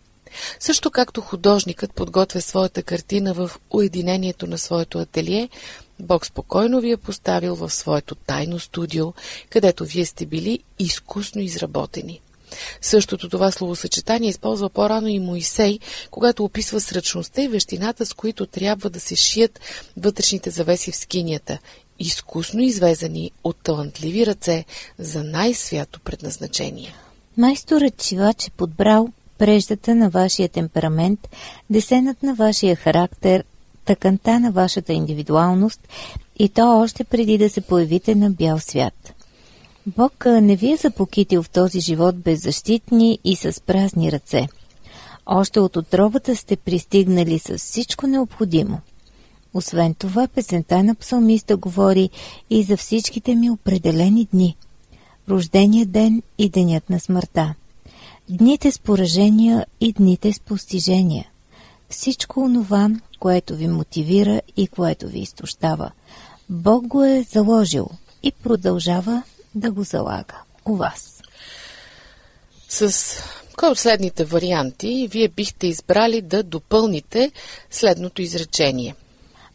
Също 0.60 0.90
както 0.90 1.20
художникът 1.20 1.94
подготвя 1.94 2.40
своята 2.40 2.82
картина 2.82 3.34
в 3.34 3.50
уединението 3.70 4.46
на 4.46 4.58
своето 4.58 4.98
ателие, 4.98 5.48
Бог 6.00 6.26
спокойно 6.26 6.80
ви 6.80 6.90
е 6.90 6.96
поставил 6.96 7.54
в 7.54 7.70
своето 7.70 8.14
тайно 8.14 8.58
студио, 8.58 9.12
където 9.50 9.84
вие 9.84 10.06
сте 10.06 10.26
били 10.26 10.58
изкусно 10.78 11.40
изработени. 11.40 12.20
Същото 12.80 13.28
това 13.28 13.50
словосъчетание 13.50 14.30
използва 14.30 14.70
по-рано 14.70 15.08
и 15.08 15.18
Моисей, 15.18 15.78
когато 16.10 16.44
описва 16.44 16.80
сръчността 16.80 17.42
и 17.42 17.48
вещината, 17.48 18.06
с 18.06 18.14
които 18.14 18.46
трябва 18.46 18.90
да 18.90 19.00
се 19.00 19.16
шият 19.16 19.60
вътрешните 19.96 20.50
завеси 20.50 20.92
в 20.92 20.96
скинията, 20.96 21.58
изкусно 21.98 22.60
извезани 22.60 23.30
от 23.44 23.56
талантливи 23.62 24.26
ръце 24.26 24.64
за 24.98 25.24
най-свято 25.24 26.00
предназначение. 26.00 26.94
Майсторът 27.36 27.96
Чивач 27.96 28.46
е 28.46 28.50
подбрал 28.50 29.08
преждата 29.38 29.94
на 29.94 30.10
вашия 30.10 30.48
темперамент, 30.48 31.28
десенът 31.70 32.22
на 32.22 32.34
вашия 32.34 32.76
характер, 32.76 33.44
тъканта 33.84 34.40
на 34.40 34.52
вашата 34.52 34.92
индивидуалност 34.92 35.80
и 36.38 36.48
то 36.48 36.80
още 36.80 37.04
преди 37.04 37.38
да 37.38 37.50
се 37.50 37.60
появите 37.60 38.14
на 38.14 38.30
бял 38.30 38.58
свят. 38.58 39.17
Бог 39.96 40.24
не 40.26 40.56
ви 40.56 40.72
е 40.72 40.76
запокитил 40.76 41.42
в 41.42 41.50
този 41.50 41.80
живот 41.80 42.18
беззащитни 42.18 43.18
и 43.24 43.36
с 43.36 43.62
празни 43.66 44.12
ръце. 44.12 44.48
Още 45.26 45.60
от 45.60 45.76
отробата 45.76 46.36
сте 46.36 46.56
пристигнали 46.56 47.38
с 47.38 47.58
всичко 47.58 48.06
необходимо. 48.06 48.80
Освен 49.54 49.94
това, 49.94 50.28
песента 50.28 50.82
на 50.82 50.94
псалмиста 50.94 51.56
говори 51.56 52.10
и 52.50 52.62
за 52.62 52.76
всичките 52.76 53.34
ми 53.34 53.50
определени 53.50 54.28
дни. 54.32 54.56
Рождения 55.28 55.86
ден 55.86 56.22
и 56.38 56.48
денят 56.48 56.90
на 56.90 57.00
смъртта. 57.00 57.54
Дните 58.28 58.72
с 58.72 58.78
поражения 58.78 59.66
и 59.80 59.92
дните 59.92 60.32
с 60.32 60.40
постижения. 60.40 61.26
Всичко 61.88 62.40
онова, 62.40 62.90
което 63.18 63.56
ви 63.56 63.68
мотивира 63.68 64.40
и 64.56 64.66
което 64.66 65.08
ви 65.08 65.18
изтощава. 65.18 65.90
Бог 66.50 66.86
го 66.86 67.04
е 67.04 67.22
заложил 67.22 67.88
и 68.22 68.32
продължава 68.32 69.22
да 69.58 69.70
го 69.70 69.82
залага 69.82 70.34
у 70.64 70.76
вас. 70.76 71.22
С 72.68 72.94
кой 73.56 73.68
от 73.68 73.78
следните 73.78 74.24
варианти 74.24 75.08
вие 75.10 75.28
бихте 75.28 75.66
избрали 75.66 76.22
да 76.22 76.42
допълните 76.42 77.32
следното 77.70 78.22
изречение? 78.22 78.94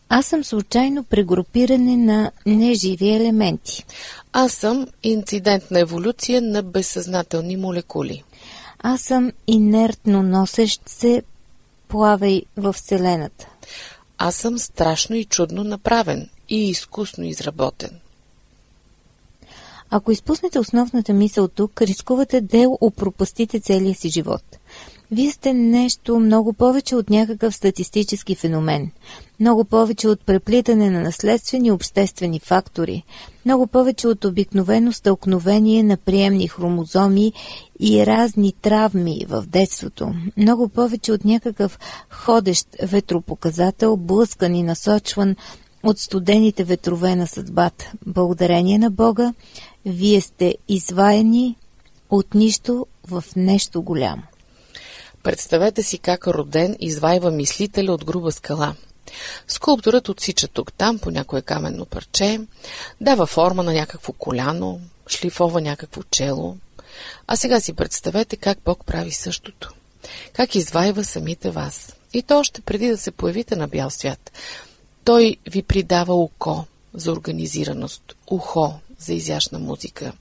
Аз 0.09 0.25
съм 0.25 0.43
случайно 0.43 1.03
прегрупиране 1.03 1.97
на 1.97 2.31
неживи 2.45 3.09
елементи. 3.09 3.85
Аз 4.33 4.53
съм 4.53 4.87
инцидентна 5.03 5.79
еволюция 5.79 6.41
на 6.41 6.63
безсъзнателни 6.63 7.57
молекули. 7.57 8.23
Аз 8.79 9.01
съм 9.01 9.31
инертно 9.47 10.23
носещ 10.23 10.89
се 10.89 11.23
плавай 11.87 12.41
в 12.57 12.73
Вселената. 12.73 13.47
Аз 14.17 14.35
съм 14.35 14.59
страшно 14.59 15.15
и 15.15 15.25
чудно 15.25 15.63
направен 15.63 16.29
и 16.49 16.69
изкусно 16.69 17.23
изработен. 17.23 17.99
Ако 19.95 20.11
изпуснете 20.11 20.59
основната 20.59 21.13
мисъл 21.13 21.47
тук, 21.47 21.81
рискувате 21.81 22.41
да 22.41 22.67
опропастите 22.81 23.59
целия 23.59 23.95
си 23.95 24.09
живот. 24.09 24.43
Вие 25.11 25.31
сте 25.31 25.53
нещо 25.53 26.19
много 26.19 26.53
повече 26.53 26.95
от 26.95 27.09
някакъв 27.09 27.55
статистически 27.55 28.35
феномен, 28.35 28.91
много 29.39 29.65
повече 29.65 30.07
от 30.07 30.25
преплитане 30.25 30.89
на 30.89 31.01
наследствени 31.01 31.71
обществени 31.71 32.39
фактори, 32.39 33.03
много 33.45 33.67
повече 33.67 34.07
от 34.07 34.25
обикновено 34.25 34.91
стълкновение 34.91 35.83
на 35.83 35.97
приемни 35.97 36.47
хромозоми 36.47 37.33
и 37.79 38.05
разни 38.05 38.53
травми 38.61 39.25
в 39.29 39.43
детството, 39.47 40.13
много 40.37 40.69
повече 40.69 41.11
от 41.11 41.25
някакъв 41.25 41.79
ходещ 42.09 42.67
ветропоказател, 42.83 43.97
блъскан 43.97 44.55
и 44.55 44.63
насочван 44.63 45.35
от 45.83 45.99
студените 45.99 46.63
ветрове 46.63 47.15
на 47.15 47.27
съдбата. 47.27 47.91
Благодарение 48.05 48.77
на 48.77 48.91
Бога, 48.91 49.33
вие 49.85 50.21
сте 50.21 50.55
изваяни 50.67 51.55
от 52.09 52.33
нищо 52.33 52.87
в 53.07 53.23
нещо 53.35 53.81
голямо. 53.81 54.23
Представете 55.23 55.83
си 55.83 55.97
как 55.97 56.27
роден 56.27 56.77
извайва 56.79 57.31
мислителя 57.31 57.93
от 57.93 58.05
груба 58.05 58.31
скала. 58.31 58.75
Скулпторът 59.47 60.09
отсича 60.09 60.47
тук-там 60.47 60.99
по 60.99 61.11
някое 61.11 61.41
каменно 61.41 61.85
парче, 61.85 62.41
дава 63.01 63.25
форма 63.25 63.63
на 63.63 63.73
някакво 63.73 64.13
коляно, 64.13 64.81
шлифова 65.07 65.61
някакво 65.61 66.03
чело. 66.03 66.55
А 67.27 67.35
сега 67.35 67.59
си 67.59 67.73
представете 67.73 68.37
как 68.37 68.57
Бог 68.65 68.85
прави 68.85 69.11
същото. 69.11 69.73
Как 70.33 70.55
извайва 70.55 71.03
самите 71.03 71.51
вас. 71.51 71.95
И 72.13 72.23
то 72.23 72.39
още 72.39 72.61
преди 72.61 72.87
да 72.87 72.97
се 72.97 73.11
появите 73.11 73.55
на 73.55 73.67
бял 73.67 73.89
свят. 73.89 74.31
Той 75.03 75.37
ви 75.49 75.63
придава 75.63 76.15
око 76.15 76.65
за 76.93 77.11
организираност, 77.11 78.15
ухо 78.27 78.73
за 78.99 79.13
изящна 79.13 79.59
музика, 79.59 80.13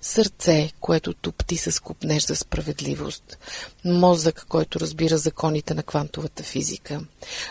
сърце, 0.00 0.70
което 0.80 1.14
топти 1.14 1.56
с 1.56 1.82
купнеж 1.82 2.26
за 2.26 2.36
справедливост, 2.36 3.38
мозък, 3.84 4.46
който 4.48 4.80
разбира 4.80 5.18
законите 5.18 5.74
на 5.74 5.82
квантовата 5.82 6.42
физика, 6.42 7.00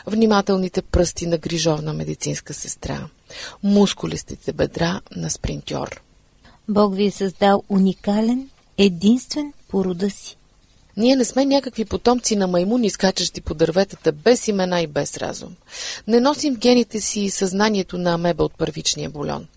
внимателните 0.05 0.81
пръсти 0.81 1.25
на 1.27 1.37
грижовна 1.37 1.93
медицинска 1.93 2.53
сестра, 2.53 3.07
мускулистите 3.63 4.53
бедра 4.53 5.01
на 5.15 5.29
спринтьор. 5.29 6.01
Бог 6.69 6.95
ви 6.95 7.05
е 7.05 7.11
създал 7.11 7.63
уникален, 7.69 8.49
единствен 8.77 9.53
по 9.67 9.85
рода 9.85 10.09
си. 10.09 10.37
Ние 10.97 11.15
не 11.15 11.25
сме 11.25 11.45
някакви 11.45 11.85
потомци 11.85 12.35
на 12.35 12.47
маймуни, 12.47 12.89
скачащи 12.89 13.41
по 13.41 13.53
дърветата, 13.53 14.11
без 14.11 14.47
имена 14.47 14.81
и 14.81 14.87
без 14.87 15.17
разум. 15.17 15.55
Не 16.07 16.19
носим 16.19 16.55
гените 16.55 17.01
си 17.01 17.21
и 17.21 17.29
съзнанието 17.29 17.97
на 17.97 18.13
амеба 18.13 18.43
от 18.43 18.57
първичния 18.57 19.09
бульон. 19.09 19.47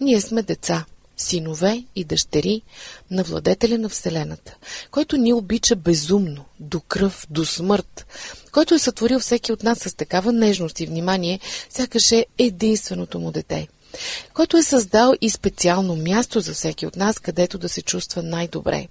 Ние 0.00 0.20
сме 0.20 0.42
деца, 0.42 0.84
синове 1.16 1.84
и 1.96 2.04
дъщери 2.04 2.62
на 3.10 3.22
владетеля 3.22 3.78
на 3.78 3.88
Вселената, 3.88 4.56
който 4.90 5.16
ни 5.16 5.32
обича 5.32 5.76
безумно, 5.76 6.44
до 6.60 6.80
кръв, 6.80 7.26
до 7.30 7.44
смърт, 7.44 8.06
който 8.52 8.74
е 8.74 8.78
сътворил 8.78 9.20
всеки 9.20 9.52
от 9.52 9.62
нас 9.62 9.78
с 9.78 9.96
такава 9.96 10.32
нежност 10.32 10.80
и 10.80 10.86
внимание, 10.86 11.40
сякаш 11.70 12.12
е 12.12 12.26
единственото 12.38 13.18
му 13.18 13.30
дете. 13.30 13.68
който 14.34 14.56
е 14.56 14.62
създал 14.62 15.14
и 15.20 15.30
специално 15.30 15.96
място 15.96 16.40
за 16.40 16.54
всеки 16.54 16.86
от 16.86 16.96
нас, 16.96 17.18
където 17.18 17.58
да 17.58 17.68
се 17.68 17.82
чувства 17.82 18.22
най-добре. 18.22 18.88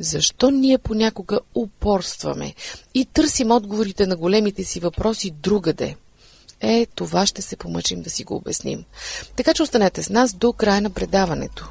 Защо 0.00 0.50
ние 0.50 0.78
понякога 0.78 1.40
упорстваме 1.54 2.54
и 2.94 3.04
търсим 3.04 3.50
отговорите 3.50 4.06
на 4.06 4.16
големите 4.16 4.64
си 4.64 4.80
въпроси 4.80 5.30
другаде? 5.30 5.96
Е, 6.60 6.86
това 6.94 7.26
ще 7.26 7.42
се 7.42 7.56
помъчим 7.56 8.02
да 8.02 8.10
си 8.10 8.24
го 8.24 8.36
обясним. 8.36 8.84
Така 9.36 9.54
че 9.54 9.62
останете 9.62 10.02
с 10.02 10.10
нас 10.10 10.32
до 10.32 10.52
края 10.52 10.80
на 10.80 10.90
предаването. 10.90 11.68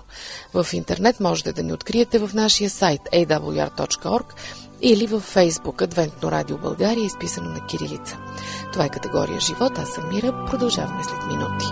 В 0.54 0.68
интернет 0.74 1.20
можете 1.20 1.54
да 1.54 1.64
ни 1.64 1.74
откриете 1.74 2.20
в 2.20 2.32
нашия 2.34 2.70
сайт 2.70 3.02
awr.org 3.14 4.26
или 4.82 5.08
във 5.08 5.36
Facebook 5.36 5.82
Адвентно 5.82 6.32
радио 6.32 6.58
България, 6.58 7.06
изписано 7.06 7.50
на 7.50 7.68
кирилица. 7.68 8.18
Това 8.74 8.86
е 8.86 8.90
категория 8.90 9.40
живот. 9.40 9.78
Аз 9.78 9.90
съм 9.90 10.10
Мира. 10.10 10.46
Продължаваме 10.50 11.04
след 11.04 11.28
минути. 11.28 11.66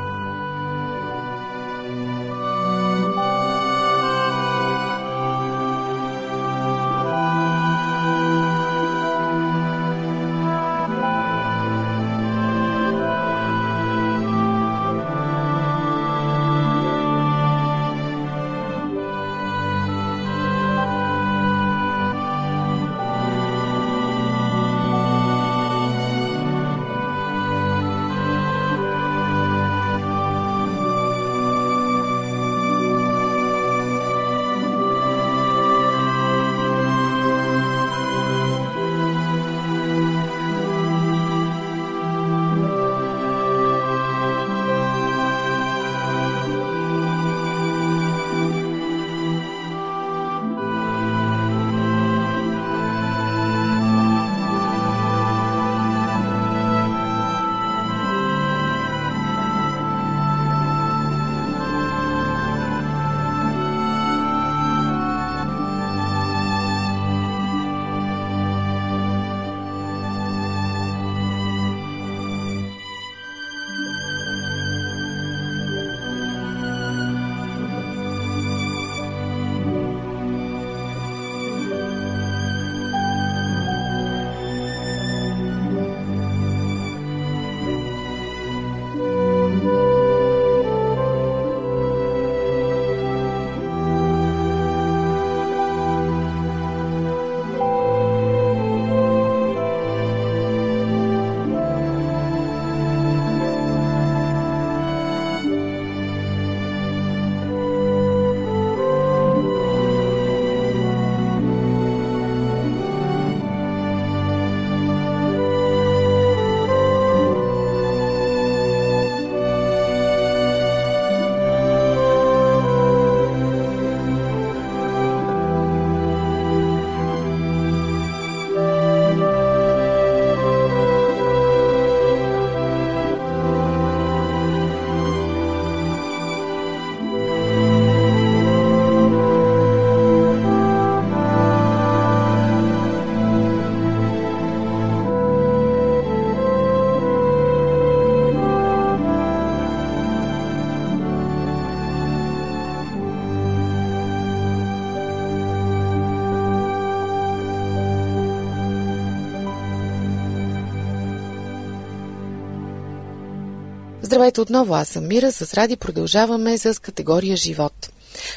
Здравейте 164.17 164.41
отново, 164.41 164.75
аз 164.75 164.87
съм 164.87 165.07
Мира. 165.07 165.31
С 165.31 165.53
Ради 165.53 165.77
продължаваме 165.77 166.57
с 166.57 166.81
категория 166.81 167.37
живот. 167.37 167.89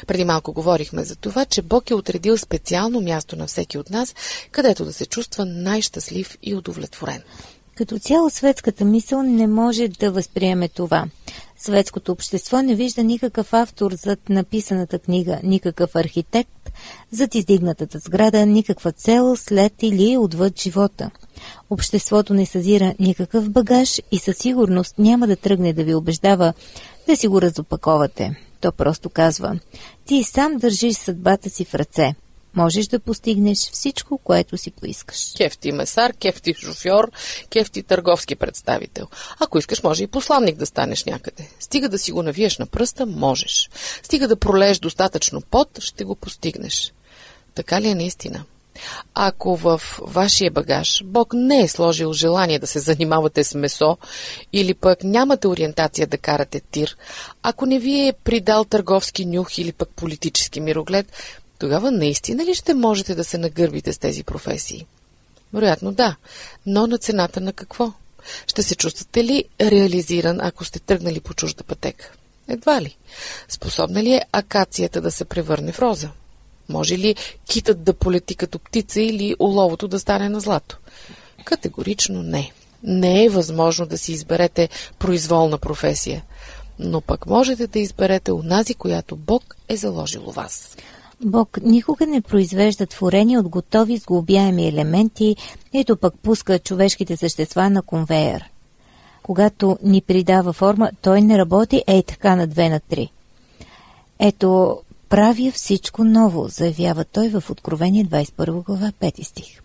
Преди 0.07 0.25
малко 0.25 0.53
говорихме 0.53 1.03
за 1.03 1.15
това, 1.15 1.45
че 1.45 1.61
Бог 1.61 1.89
е 1.89 1.95
отредил 1.95 2.37
специално 2.37 3.01
място 3.01 3.35
на 3.35 3.47
всеки 3.47 3.77
от 3.77 3.89
нас, 3.89 4.15
където 4.51 4.85
да 4.85 4.93
се 4.93 5.05
чувства 5.05 5.45
най-щастлив 5.45 6.37
и 6.43 6.55
удовлетворен. 6.55 7.21
Като 7.75 7.99
цяло 7.99 8.29
светската 8.29 8.85
мисъл 8.85 9.23
не 9.23 9.47
може 9.47 9.87
да 9.87 10.11
възприеме 10.11 10.67
това. 10.67 11.05
Светското 11.63 12.11
общество 12.11 12.61
не 12.61 12.75
вижда 12.75 13.03
никакъв 13.03 13.53
автор 13.53 13.93
зад 13.93 14.29
написаната 14.29 14.99
книга, 14.99 15.39
никакъв 15.43 15.95
архитект 15.95 16.71
зад 17.11 17.35
издигнатата 17.35 17.99
сграда, 17.99 18.45
никаква 18.45 18.91
цел 18.91 19.35
след 19.35 19.73
или 19.81 20.17
отвъд 20.17 20.61
живота. 20.61 21.11
Обществото 21.69 22.33
не 22.33 22.45
съзира 22.45 22.93
никакъв 22.99 23.49
багаж 23.49 24.01
и 24.11 24.19
със 24.19 24.37
сигурност 24.37 24.95
няма 24.97 25.27
да 25.27 25.35
тръгне 25.35 25.73
да 25.73 25.83
ви 25.83 25.95
убеждава 25.95 26.53
да 27.07 27.15
си 27.15 27.27
го 27.27 27.41
разопаковате. 27.41 28.35
То 28.61 28.71
просто 28.71 29.09
казва, 29.09 29.59
ти 30.05 30.23
сам 30.23 30.57
държиш 30.57 30.95
съдбата 30.95 31.49
си 31.49 31.65
в 31.65 31.75
ръце. 31.75 32.15
Можеш 32.55 32.87
да 32.87 32.99
постигнеш 32.99 33.57
всичко, 33.57 34.17
което 34.17 34.57
си 34.57 34.71
поискаш. 34.71 35.33
Кефти 35.37 35.71
месар, 35.71 36.13
кефти 36.13 36.53
шофьор, 36.53 37.11
кефти 37.49 37.83
търговски 37.83 38.35
представител. 38.35 39.07
Ако 39.39 39.57
искаш, 39.57 39.83
може 39.83 40.03
и 40.03 40.07
посланник 40.07 40.57
да 40.57 40.65
станеш 40.65 41.03
някъде. 41.03 41.49
Стига 41.59 41.89
да 41.89 41.99
си 41.99 42.11
го 42.11 42.23
навиеш 42.23 42.57
на 42.57 42.65
пръста, 42.65 43.05
можеш. 43.05 43.69
Стига 44.03 44.27
да 44.27 44.35
пролееш 44.35 44.79
достатъчно 44.79 45.41
пот, 45.41 45.79
ще 45.79 46.03
го 46.03 46.15
постигнеш. 46.15 46.93
Така 47.55 47.81
ли 47.81 47.87
е 47.87 47.95
наистина? 47.95 48.43
Ако 49.13 49.55
в 49.55 49.81
вашия 50.01 50.51
багаж 50.51 51.03
Бог 51.05 51.33
не 51.33 51.61
е 51.61 51.67
сложил 51.67 52.13
желание 52.13 52.59
да 52.59 52.67
се 52.67 52.79
занимавате 52.79 53.43
с 53.43 53.55
месо 53.55 53.97
или 54.53 54.73
пък 54.73 55.03
нямате 55.03 55.47
ориентация 55.47 56.07
да 56.07 56.17
карате 56.17 56.61
тир, 56.71 56.97
ако 57.43 57.65
не 57.65 57.79
ви 57.79 58.07
е 58.07 58.13
придал 58.23 58.65
търговски 58.65 59.25
нюх 59.25 59.57
или 59.57 59.71
пък 59.71 59.89
политически 59.89 60.59
мироглед, 60.59 61.05
тогава 61.61 61.91
наистина 61.91 62.45
ли 62.45 62.55
ще 62.55 62.73
можете 62.73 63.15
да 63.15 63.23
се 63.23 63.37
нагърбите 63.37 63.93
с 63.93 63.97
тези 63.97 64.23
професии? 64.23 64.85
Вероятно 65.53 65.91
да, 65.91 66.15
но 66.65 66.87
на 66.87 66.97
цената 66.97 67.41
на 67.41 67.53
какво? 67.53 67.93
Ще 68.47 68.63
се 68.63 68.75
чувствате 68.75 69.23
ли 69.23 69.43
реализиран, 69.61 70.41
ако 70.41 70.65
сте 70.65 70.79
тръгнали 70.79 71.19
по 71.19 71.33
чужда 71.33 71.63
пътека? 71.63 72.11
Едва 72.47 72.81
ли. 72.81 72.97
Способна 73.47 74.03
ли 74.03 74.13
е 74.13 74.21
акацията 74.31 75.01
да 75.01 75.11
се 75.11 75.25
превърне 75.25 75.71
в 75.71 75.79
роза? 75.79 76.09
Може 76.69 76.97
ли 76.97 77.15
китът 77.49 77.83
да 77.83 77.93
полети 77.93 78.35
като 78.35 78.59
птица 78.59 79.01
или 79.01 79.35
оловото 79.39 79.87
да 79.87 79.99
стане 79.99 80.29
на 80.29 80.39
злато? 80.39 80.77
Категорично 81.45 82.23
не. 82.23 82.51
Не 82.83 83.25
е 83.25 83.29
възможно 83.29 83.85
да 83.85 83.97
си 83.97 84.11
изберете 84.11 84.69
произволна 84.99 85.57
професия, 85.57 86.23
но 86.79 87.01
пък 87.01 87.25
можете 87.25 87.67
да 87.67 87.79
изберете 87.79 88.31
унази, 88.31 88.73
която 88.73 89.15
Бог 89.15 89.55
е 89.69 89.77
заложил 89.77 90.27
у 90.27 90.31
вас. 90.31 90.77
Бог 91.25 91.57
никога 91.61 92.07
не 92.07 92.21
произвежда 92.21 92.85
творения 92.85 93.39
от 93.39 93.49
готови 93.49 93.97
сглобяеми 93.97 94.67
елементи, 94.67 95.35
ето 95.73 95.97
пък 95.97 96.13
пуска 96.19 96.59
човешките 96.59 97.17
същества 97.17 97.69
на 97.69 97.81
конвейер. 97.81 98.45
когато 99.23 99.77
ни 99.83 100.01
придава 100.01 100.53
форма, 100.53 100.91
той 101.01 101.21
не 101.21 101.37
работи 101.37 101.83
ей 101.87 102.03
така 102.03 102.35
на 102.35 102.47
две 102.47 102.69
на 102.69 102.79
три. 102.79 103.11
Ето, 104.19 104.79
правя 105.09 105.51
всичко 105.51 106.03
ново, 106.03 106.47
заявява 106.47 107.05
той 107.05 107.29
в 107.29 107.49
Откровение 107.49 108.05
21 108.05 108.63
глава 108.63 108.91
5 109.01 109.23
стих. 109.23 109.61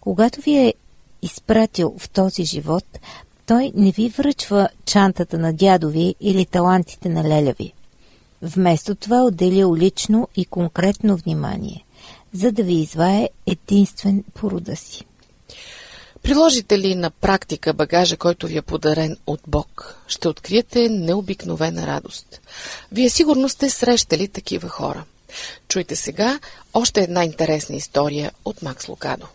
Когато 0.00 0.40
ви 0.40 0.56
е 0.56 0.74
изпратил 1.22 1.94
в 1.98 2.10
този 2.10 2.44
живот, 2.44 2.84
той 3.46 3.72
не 3.74 3.90
ви 3.90 4.08
връчва 4.08 4.68
чантата 4.84 5.38
на 5.38 5.52
дядови 5.52 6.14
или 6.20 6.46
талантите 6.46 7.08
на 7.08 7.24
леля 7.24 7.54
ви. 7.58 7.72
Вместо 8.42 8.94
това 8.94 9.22
отделя 9.22 9.76
лично 9.76 10.28
и 10.36 10.44
конкретно 10.44 11.16
внимание, 11.16 11.84
за 12.32 12.52
да 12.52 12.62
ви 12.62 12.74
извае 12.74 13.28
единствен 13.46 14.24
по 14.34 14.50
рода 14.50 14.76
си. 14.76 15.04
Приложите 16.22 16.78
ли 16.78 16.94
на 16.94 17.10
практика 17.10 17.74
багажа, 17.74 18.16
който 18.16 18.46
ви 18.46 18.56
е 18.56 18.62
подарен 18.62 19.16
от 19.26 19.40
Бог, 19.46 19.96
ще 20.06 20.28
откриете 20.28 20.88
необикновена 20.88 21.86
радост. 21.86 22.40
Вие 22.92 23.10
сигурно 23.10 23.48
сте 23.48 23.70
срещали 23.70 24.28
такива 24.28 24.68
хора. 24.68 25.04
Чуйте 25.68 25.96
сега 25.96 26.40
още 26.74 27.00
една 27.00 27.24
интересна 27.24 27.76
история 27.76 28.32
от 28.44 28.62
Макс 28.62 28.88
Лукадо. 28.88 29.26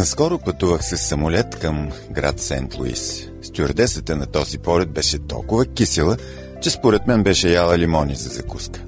Наскоро 0.00 0.38
пътувах 0.38 0.84
с 0.84 0.96
самолет 0.96 1.56
към 1.56 1.90
град 2.10 2.40
Сент 2.40 2.74
Луис. 2.74 3.28
Стюардесата 3.42 4.16
на 4.16 4.26
този 4.26 4.58
полет 4.58 4.90
беше 4.90 5.18
толкова 5.18 5.66
кисела, 5.66 6.16
че 6.62 6.70
според 6.70 7.06
мен 7.06 7.22
беше 7.22 7.52
яла 7.52 7.78
лимони 7.78 8.14
за 8.14 8.28
закуска. 8.28 8.80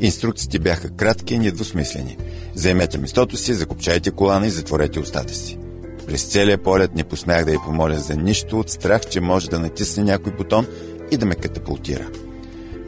Инструкциите 0.00 0.58
бяха 0.58 0.90
кратки 0.90 1.34
и 1.34 1.38
недвусмислени. 1.38 2.16
Займете 2.54 2.98
местото 2.98 3.36
си, 3.36 3.54
закопчайте 3.54 4.10
колана 4.10 4.46
и 4.46 4.50
затворете 4.50 5.00
устата 5.00 5.34
си. 5.34 5.58
През 6.06 6.24
целия 6.24 6.58
полет 6.58 6.94
не 6.94 7.04
посмях 7.04 7.44
да 7.44 7.52
й 7.52 7.58
помоля 7.66 7.98
за 7.98 8.16
нищо 8.16 8.60
от 8.60 8.70
страх, 8.70 9.02
че 9.10 9.20
може 9.20 9.50
да 9.50 9.58
натисне 9.58 10.04
някой 10.04 10.32
бутон 10.32 10.66
и 11.10 11.16
да 11.16 11.26
ме 11.26 11.34
катапултира. 11.34 12.08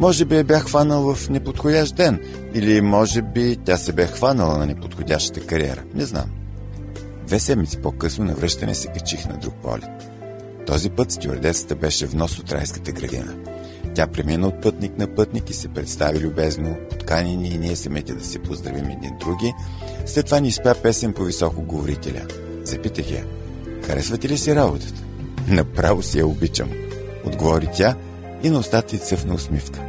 Може 0.01 0.25
би 0.25 0.37
я 0.37 0.45
бях 0.45 0.65
хванал 0.65 1.15
в 1.15 1.29
неподходящ 1.31 1.97
ден, 1.97 2.21
или 2.55 2.81
може 2.81 3.23
би 3.23 3.57
тя 3.65 3.77
се 3.77 3.93
бе 3.93 4.07
хванала 4.07 4.59
на 4.59 4.67
неподходящата 4.67 5.47
кариера. 5.47 5.83
Не 5.95 6.05
знам. 6.05 6.43
Две 7.27 7.41
седмици 7.41 7.79
по-късно 7.79 8.25
на 8.25 8.35
връщане 8.35 8.75
се 8.75 8.89
качих 8.89 9.29
на 9.29 9.37
друг 9.37 9.55
полет. 9.63 9.85
Този 10.67 10.91
път 10.91 11.11
стюардесата 11.11 11.75
беше 11.75 12.07
в 12.07 12.15
нос 12.15 12.39
от 12.39 12.53
райската 12.53 12.93
градина. 12.93 13.35
Тя 13.95 14.07
премина 14.07 14.49
от 14.49 14.63
пътник 14.63 14.99
на 14.99 15.15
пътник 15.15 15.51
и 15.51 15.55
се 15.55 15.69
представи 15.69 16.21
любезно, 16.21 16.77
подканени 16.91 17.49
и 17.49 17.59
ние 17.59 17.77
самите 17.77 18.15
да 18.15 18.25
се 18.25 18.39
поздравим 18.39 18.91
един 18.91 19.19
други. 19.21 19.53
След 20.07 20.27
това 20.27 20.41
ни 20.41 20.49
изпя 20.49 20.75
песен 20.83 21.13
по 21.13 21.25
високо 21.25 21.63
говорителя. 21.63 22.23
Запитах 22.65 23.11
я, 23.11 23.25
харесвате 23.87 24.29
ли 24.29 24.39
си 24.39 24.55
работата? 24.55 25.03
Направо 25.49 26.03
си 26.03 26.19
я 26.19 26.27
обичам, 26.27 26.71
отговори 27.25 27.69
тя 27.75 27.97
и 28.43 28.51
на 28.51 28.59
устата 28.59 28.97
й 28.97 28.99
цъфна 28.99 29.35
усмивка. 29.35 29.81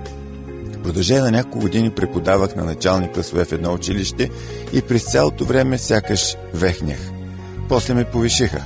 В 0.73 0.83
продължение 0.83 1.23
на 1.23 1.31
няколко 1.31 1.59
години 1.59 1.89
преподавах 1.89 2.55
на 2.55 2.63
начални 2.63 3.11
класове 3.11 3.45
в 3.45 3.51
едно 3.51 3.73
училище 3.73 4.29
и 4.73 4.81
през 4.81 5.11
цялото 5.11 5.45
време 5.45 5.77
сякаш 5.77 6.35
вехнях. 6.53 7.14
После 7.69 7.93
ме 7.93 8.03
повишиха. 8.03 8.63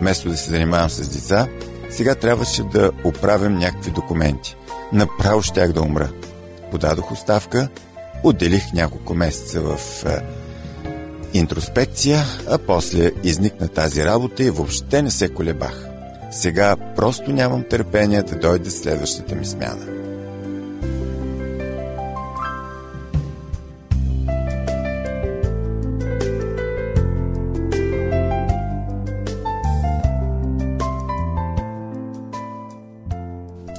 Вместо 0.00 0.28
да 0.28 0.36
се 0.36 0.50
занимавам 0.50 0.90
с 0.90 1.08
деца, 1.08 1.48
сега 1.90 2.14
трябваше 2.14 2.62
да 2.62 2.90
оправям 3.04 3.58
някакви 3.58 3.90
документи. 3.90 4.56
Направо 4.92 5.42
щях 5.42 5.72
да 5.72 5.82
умра. 5.82 6.10
Подадох 6.70 7.12
оставка, 7.12 7.68
отделих 8.22 8.72
няколко 8.72 9.14
месеца 9.14 9.60
в 9.60 10.04
е, 10.06 10.22
интроспекция, 11.38 12.24
а 12.50 12.58
после 12.58 13.10
изникна 13.24 13.68
тази 13.68 14.04
работа 14.04 14.44
и 14.44 14.50
въобще 14.50 15.02
не 15.02 15.10
се 15.10 15.28
колебах. 15.28 15.88
Сега 16.30 16.76
просто 16.96 17.32
нямам 17.32 17.64
търпение 17.70 18.22
да 18.22 18.36
дойде 18.36 18.70
следващата 18.70 19.34
ми 19.34 19.46
смяна. 19.46 20.05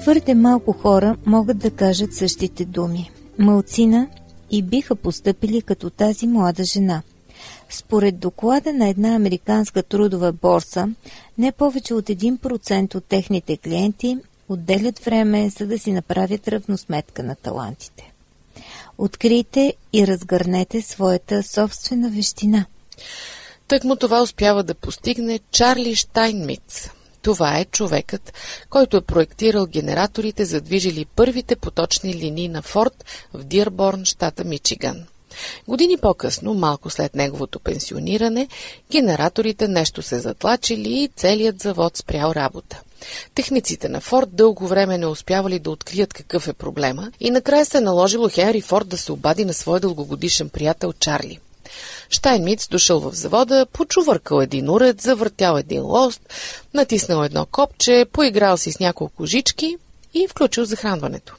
Твърде 0.07 0.35
малко 0.35 0.73
хора 0.73 1.17
могат 1.25 1.57
да 1.57 1.71
кажат 1.71 2.13
същите 2.13 2.65
думи. 2.65 3.11
Малцина 3.37 4.07
и 4.51 4.61
биха 4.61 4.95
поступили 4.95 5.61
като 5.61 5.89
тази 5.89 6.27
млада 6.27 6.63
жена. 6.63 7.01
Според 7.69 8.19
доклада 8.19 8.73
на 8.73 8.89
една 8.89 9.15
американска 9.15 9.83
трудова 9.83 10.31
борса, 10.31 10.89
не 11.37 11.51
повече 11.51 11.93
от 11.93 12.05
1% 12.05 12.95
от 12.95 13.05
техните 13.05 13.57
клиенти 13.57 14.17
отделят 14.49 14.99
време, 14.99 15.49
за 15.49 15.67
да 15.67 15.79
си 15.79 15.91
направят 15.91 16.47
равносметка 16.47 17.23
на 17.23 17.35
талантите. 17.35 18.13
Открийте 18.97 19.73
и 19.93 20.07
разгърнете 20.07 20.81
своята 20.81 21.43
собствена 21.43 22.09
вещина. 22.09 22.65
Тък 23.67 23.83
му 23.83 23.95
това 23.95 24.21
успява 24.21 24.63
да 24.63 24.75
постигне 24.75 25.39
Чарли 25.51 25.95
Штайнмиц, 25.95 26.89
това 27.21 27.59
е 27.59 27.65
човекът, 27.65 28.33
който 28.69 28.97
е 28.97 29.01
проектирал 29.01 29.65
генераторите, 29.65 30.45
задвижили 30.45 31.05
първите 31.05 31.55
поточни 31.55 32.13
линии 32.13 32.47
на 32.47 32.61
Форд 32.61 33.05
в 33.33 33.43
Дирборн, 33.43 34.05
щата 34.05 34.43
Мичиган. 34.43 35.05
Години 35.67 35.97
по-късно, 35.97 36.53
малко 36.53 36.89
след 36.89 37.15
неговото 37.15 37.59
пенсиониране, 37.59 38.47
генераторите 38.91 39.67
нещо 39.67 40.01
се 40.01 40.19
затлачили 40.19 41.03
и 41.03 41.09
целият 41.15 41.61
завод 41.61 41.97
спрял 41.97 42.31
работа. 42.31 42.81
Техниците 43.35 43.89
на 43.89 44.01
Форд 44.01 44.29
дълго 44.35 44.67
време 44.67 44.97
не 44.97 45.05
успявали 45.05 45.59
да 45.59 45.71
открият 45.71 46.13
какъв 46.13 46.47
е 46.47 46.53
проблема 46.53 47.11
и 47.19 47.31
накрая 47.31 47.65
се 47.65 47.77
е 47.77 47.81
наложило 47.81 48.29
Хенри 48.29 48.61
Форд 48.61 48.87
да 48.87 48.97
се 48.97 49.11
обади 49.11 49.45
на 49.45 49.53
своя 49.53 49.79
дългогодишен 49.79 50.49
приятел 50.49 50.93
Чарли. 50.93 51.39
Штайнмиц 52.09 52.67
дошъл 52.67 52.99
в 52.99 53.13
завода, 53.13 53.65
почувъркал 53.73 54.41
един 54.41 54.69
уред, 54.69 55.01
завъртял 55.01 55.57
един 55.57 55.83
лост, 55.83 56.21
натиснал 56.73 57.23
едно 57.23 57.45
копче, 57.45 58.05
поиграл 58.11 58.57
си 58.57 58.71
с 58.71 58.79
няколко 58.79 59.25
жички 59.25 59.77
и 60.13 60.27
включил 60.27 60.65
захранването. 60.65 61.35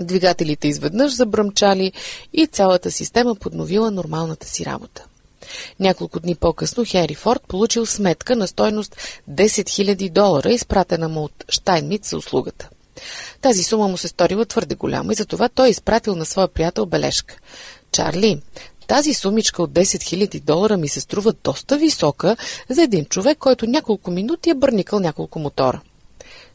Двигателите 0.00 0.68
изведнъж 0.68 1.12
забръмчали 1.12 1.92
и 2.32 2.46
цялата 2.46 2.90
система 2.90 3.34
подновила 3.34 3.90
нормалната 3.90 4.46
си 4.46 4.66
работа. 4.66 5.04
Няколко 5.80 6.20
дни 6.20 6.34
по-късно 6.34 6.84
Хенри 6.86 7.14
Форд 7.14 7.42
получил 7.48 7.86
сметка 7.86 8.36
на 8.36 8.48
стойност 8.48 8.96
10 9.30 9.44
000 9.46 10.10
долара, 10.10 10.52
изпратена 10.52 11.08
му 11.08 11.24
от 11.24 11.44
Штайнмиц 11.48 12.10
за 12.10 12.16
услугата. 12.16 12.68
Тази 13.40 13.62
сума 13.62 13.88
му 13.88 13.96
се 13.96 14.08
сторила 14.08 14.46
твърде 14.46 14.74
голяма 14.74 15.12
и 15.12 15.16
затова 15.16 15.48
той 15.48 15.66
е 15.66 15.70
изпратил 15.70 16.14
на 16.14 16.24
своя 16.24 16.48
приятел 16.48 16.86
бележка. 16.86 17.36
Чарли, 17.92 18.42
тази 18.90 19.14
сумичка 19.14 19.62
от 19.62 19.70
10 19.70 19.82
000 19.82 20.40
долара 20.40 20.76
ми 20.76 20.88
се 20.88 21.00
струва 21.00 21.32
доста 21.44 21.78
висока 21.78 22.36
за 22.68 22.82
един 22.82 23.04
човек, 23.04 23.38
който 23.38 23.66
няколко 23.66 24.10
минути 24.10 24.50
е 24.50 24.54
бърникал 24.54 25.00
няколко 25.00 25.38
мотора. 25.38 25.80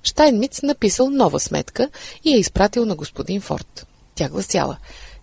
Штайнмиц 0.04 0.62
написал 0.62 1.10
нова 1.10 1.40
сметка 1.40 1.90
и 2.24 2.36
е 2.36 2.40
изпратил 2.40 2.86
на 2.86 2.96
господин 2.96 3.42
Форд. 3.42 3.88
Тя 4.16 4.30
гласяла 4.30 4.78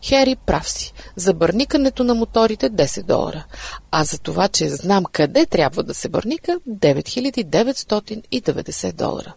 Хери, 0.05 0.37
прав 0.47 0.71
си. 0.71 0.93
За 1.17 1.35
бърникането 1.35 2.05
на 2.05 2.15
моторите 2.15 2.71
10 2.71 3.03
долара. 3.03 3.45
А 3.91 4.05
за 4.05 4.19
това, 4.19 4.49
че 4.49 4.69
знам 4.69 5.05
къде 5.05 5.47
трябва 5.47 5.83
да 5.83 5.95
се 5.95 6.09
бърника 6.09 6.61
9990 6.69 8.93
долара. 8.93 9.35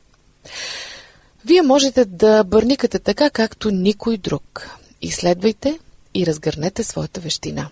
Вие 1.46 1.62
можете 1.62 2.06
да 2.06 2.44
бърникате 2.44 3.00
така, 3.00 3.30
както 3.30 3.72
никой 3.72 4.18
друг. 4.18 4.70
Изследвайте 5.02 5.80
и 6.16 6.26
разгърнете 6.26 6.84
своята 6.84 7.22
вещина. 7.22 7.70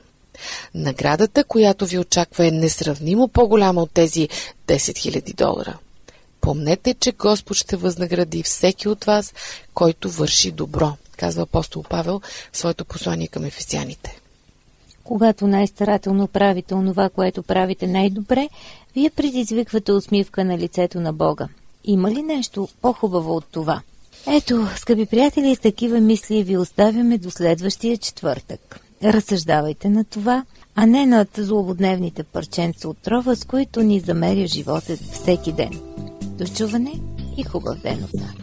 Наградата, 0.75 1.43
която 1.43 1.85
ви 1.85 1.99
очаква 1.99 2.47
е 2.47 2.51
несравнимо 2.51 3.27
по-голяма 3.27 3.81
от 3.81 3.91
тези 3.91 4.29
10 4.67 4.75
000 4.77 5.35
долара. 5.35 5.77
Помнете, 6.41 6.93
че 6.93 7.11
Господ 7.11 7.57
ще 7.57 7.75
възнагради 7.75 8.43
всеки 8.43 8.89
от 8.89 9.03
вас, 9.03 9.33
който 9.73 10.09
върши 10.09 10.51
добро, 10.51 10.93
казва 11.17 11.41
апостол 11.41 11.83
Павел 11.83 12.21
в 12.51 12.57
своето 12.57 12.85
послание 12.85 13.27
към 13.27 13.45
ефесяните. 13.45 14.19
Когато 15.03 15.47
най-старателно 15.47 16.27
правите 16.27 16.73
онова, 16.73 17.09
което 17.09 17.43
правите 17.43 17.87
най-добре, 17.87 18.49
вие 18.95 19.09
предизвиквате 19.09 19.91
усмивка 19.91 20.45
на 20.45 20.57
лицето 20.57 20.99
на 20.99 21.13
Бога. 21.13 21.47
Има 21.83 22.11
ли 22.11 22.21
нещо 22.21 22.67
по-хубаво 22.81 23.35
от 23.35 23.45
това? 23.51 23.81
Ето, 24.27 24.67
скъпи 24.77 25.05
приятели, 25.05 25.55
с 25.55 25.59
такива 25.59 25.99
мисли 25.99 26.43
ви 26.43 26.57
оставяме 26.57 27.17
до 27.17 27.31
следващия 27.31 27.97
четвъртък. 27.97 28.79
Разсъждавайте 29.03 29.89
на 29.89 30.03
това, 30.03 30.45
а 30.75 30.85
не 30.85 31.05
над 31.05 31.29
злободневните 31.37 32.23
парченца 32.23 32.89
от 32.89 32.97
трова, 32.97 33.35
с 33.35 33.45
които 33.45 33.81
ни 33.81 33.99
замеря 33.99 34.47
животът 34.47 34.99
всеки 34.99 35.51
ден. 35.51 35.81
До 36.23 36.45
чуване 36.45 36.93
и 37.37 37.43
хубав 37.43 37.81
ден 37.81 38.03
от 38.03 38.13
нас! 38.13 38.42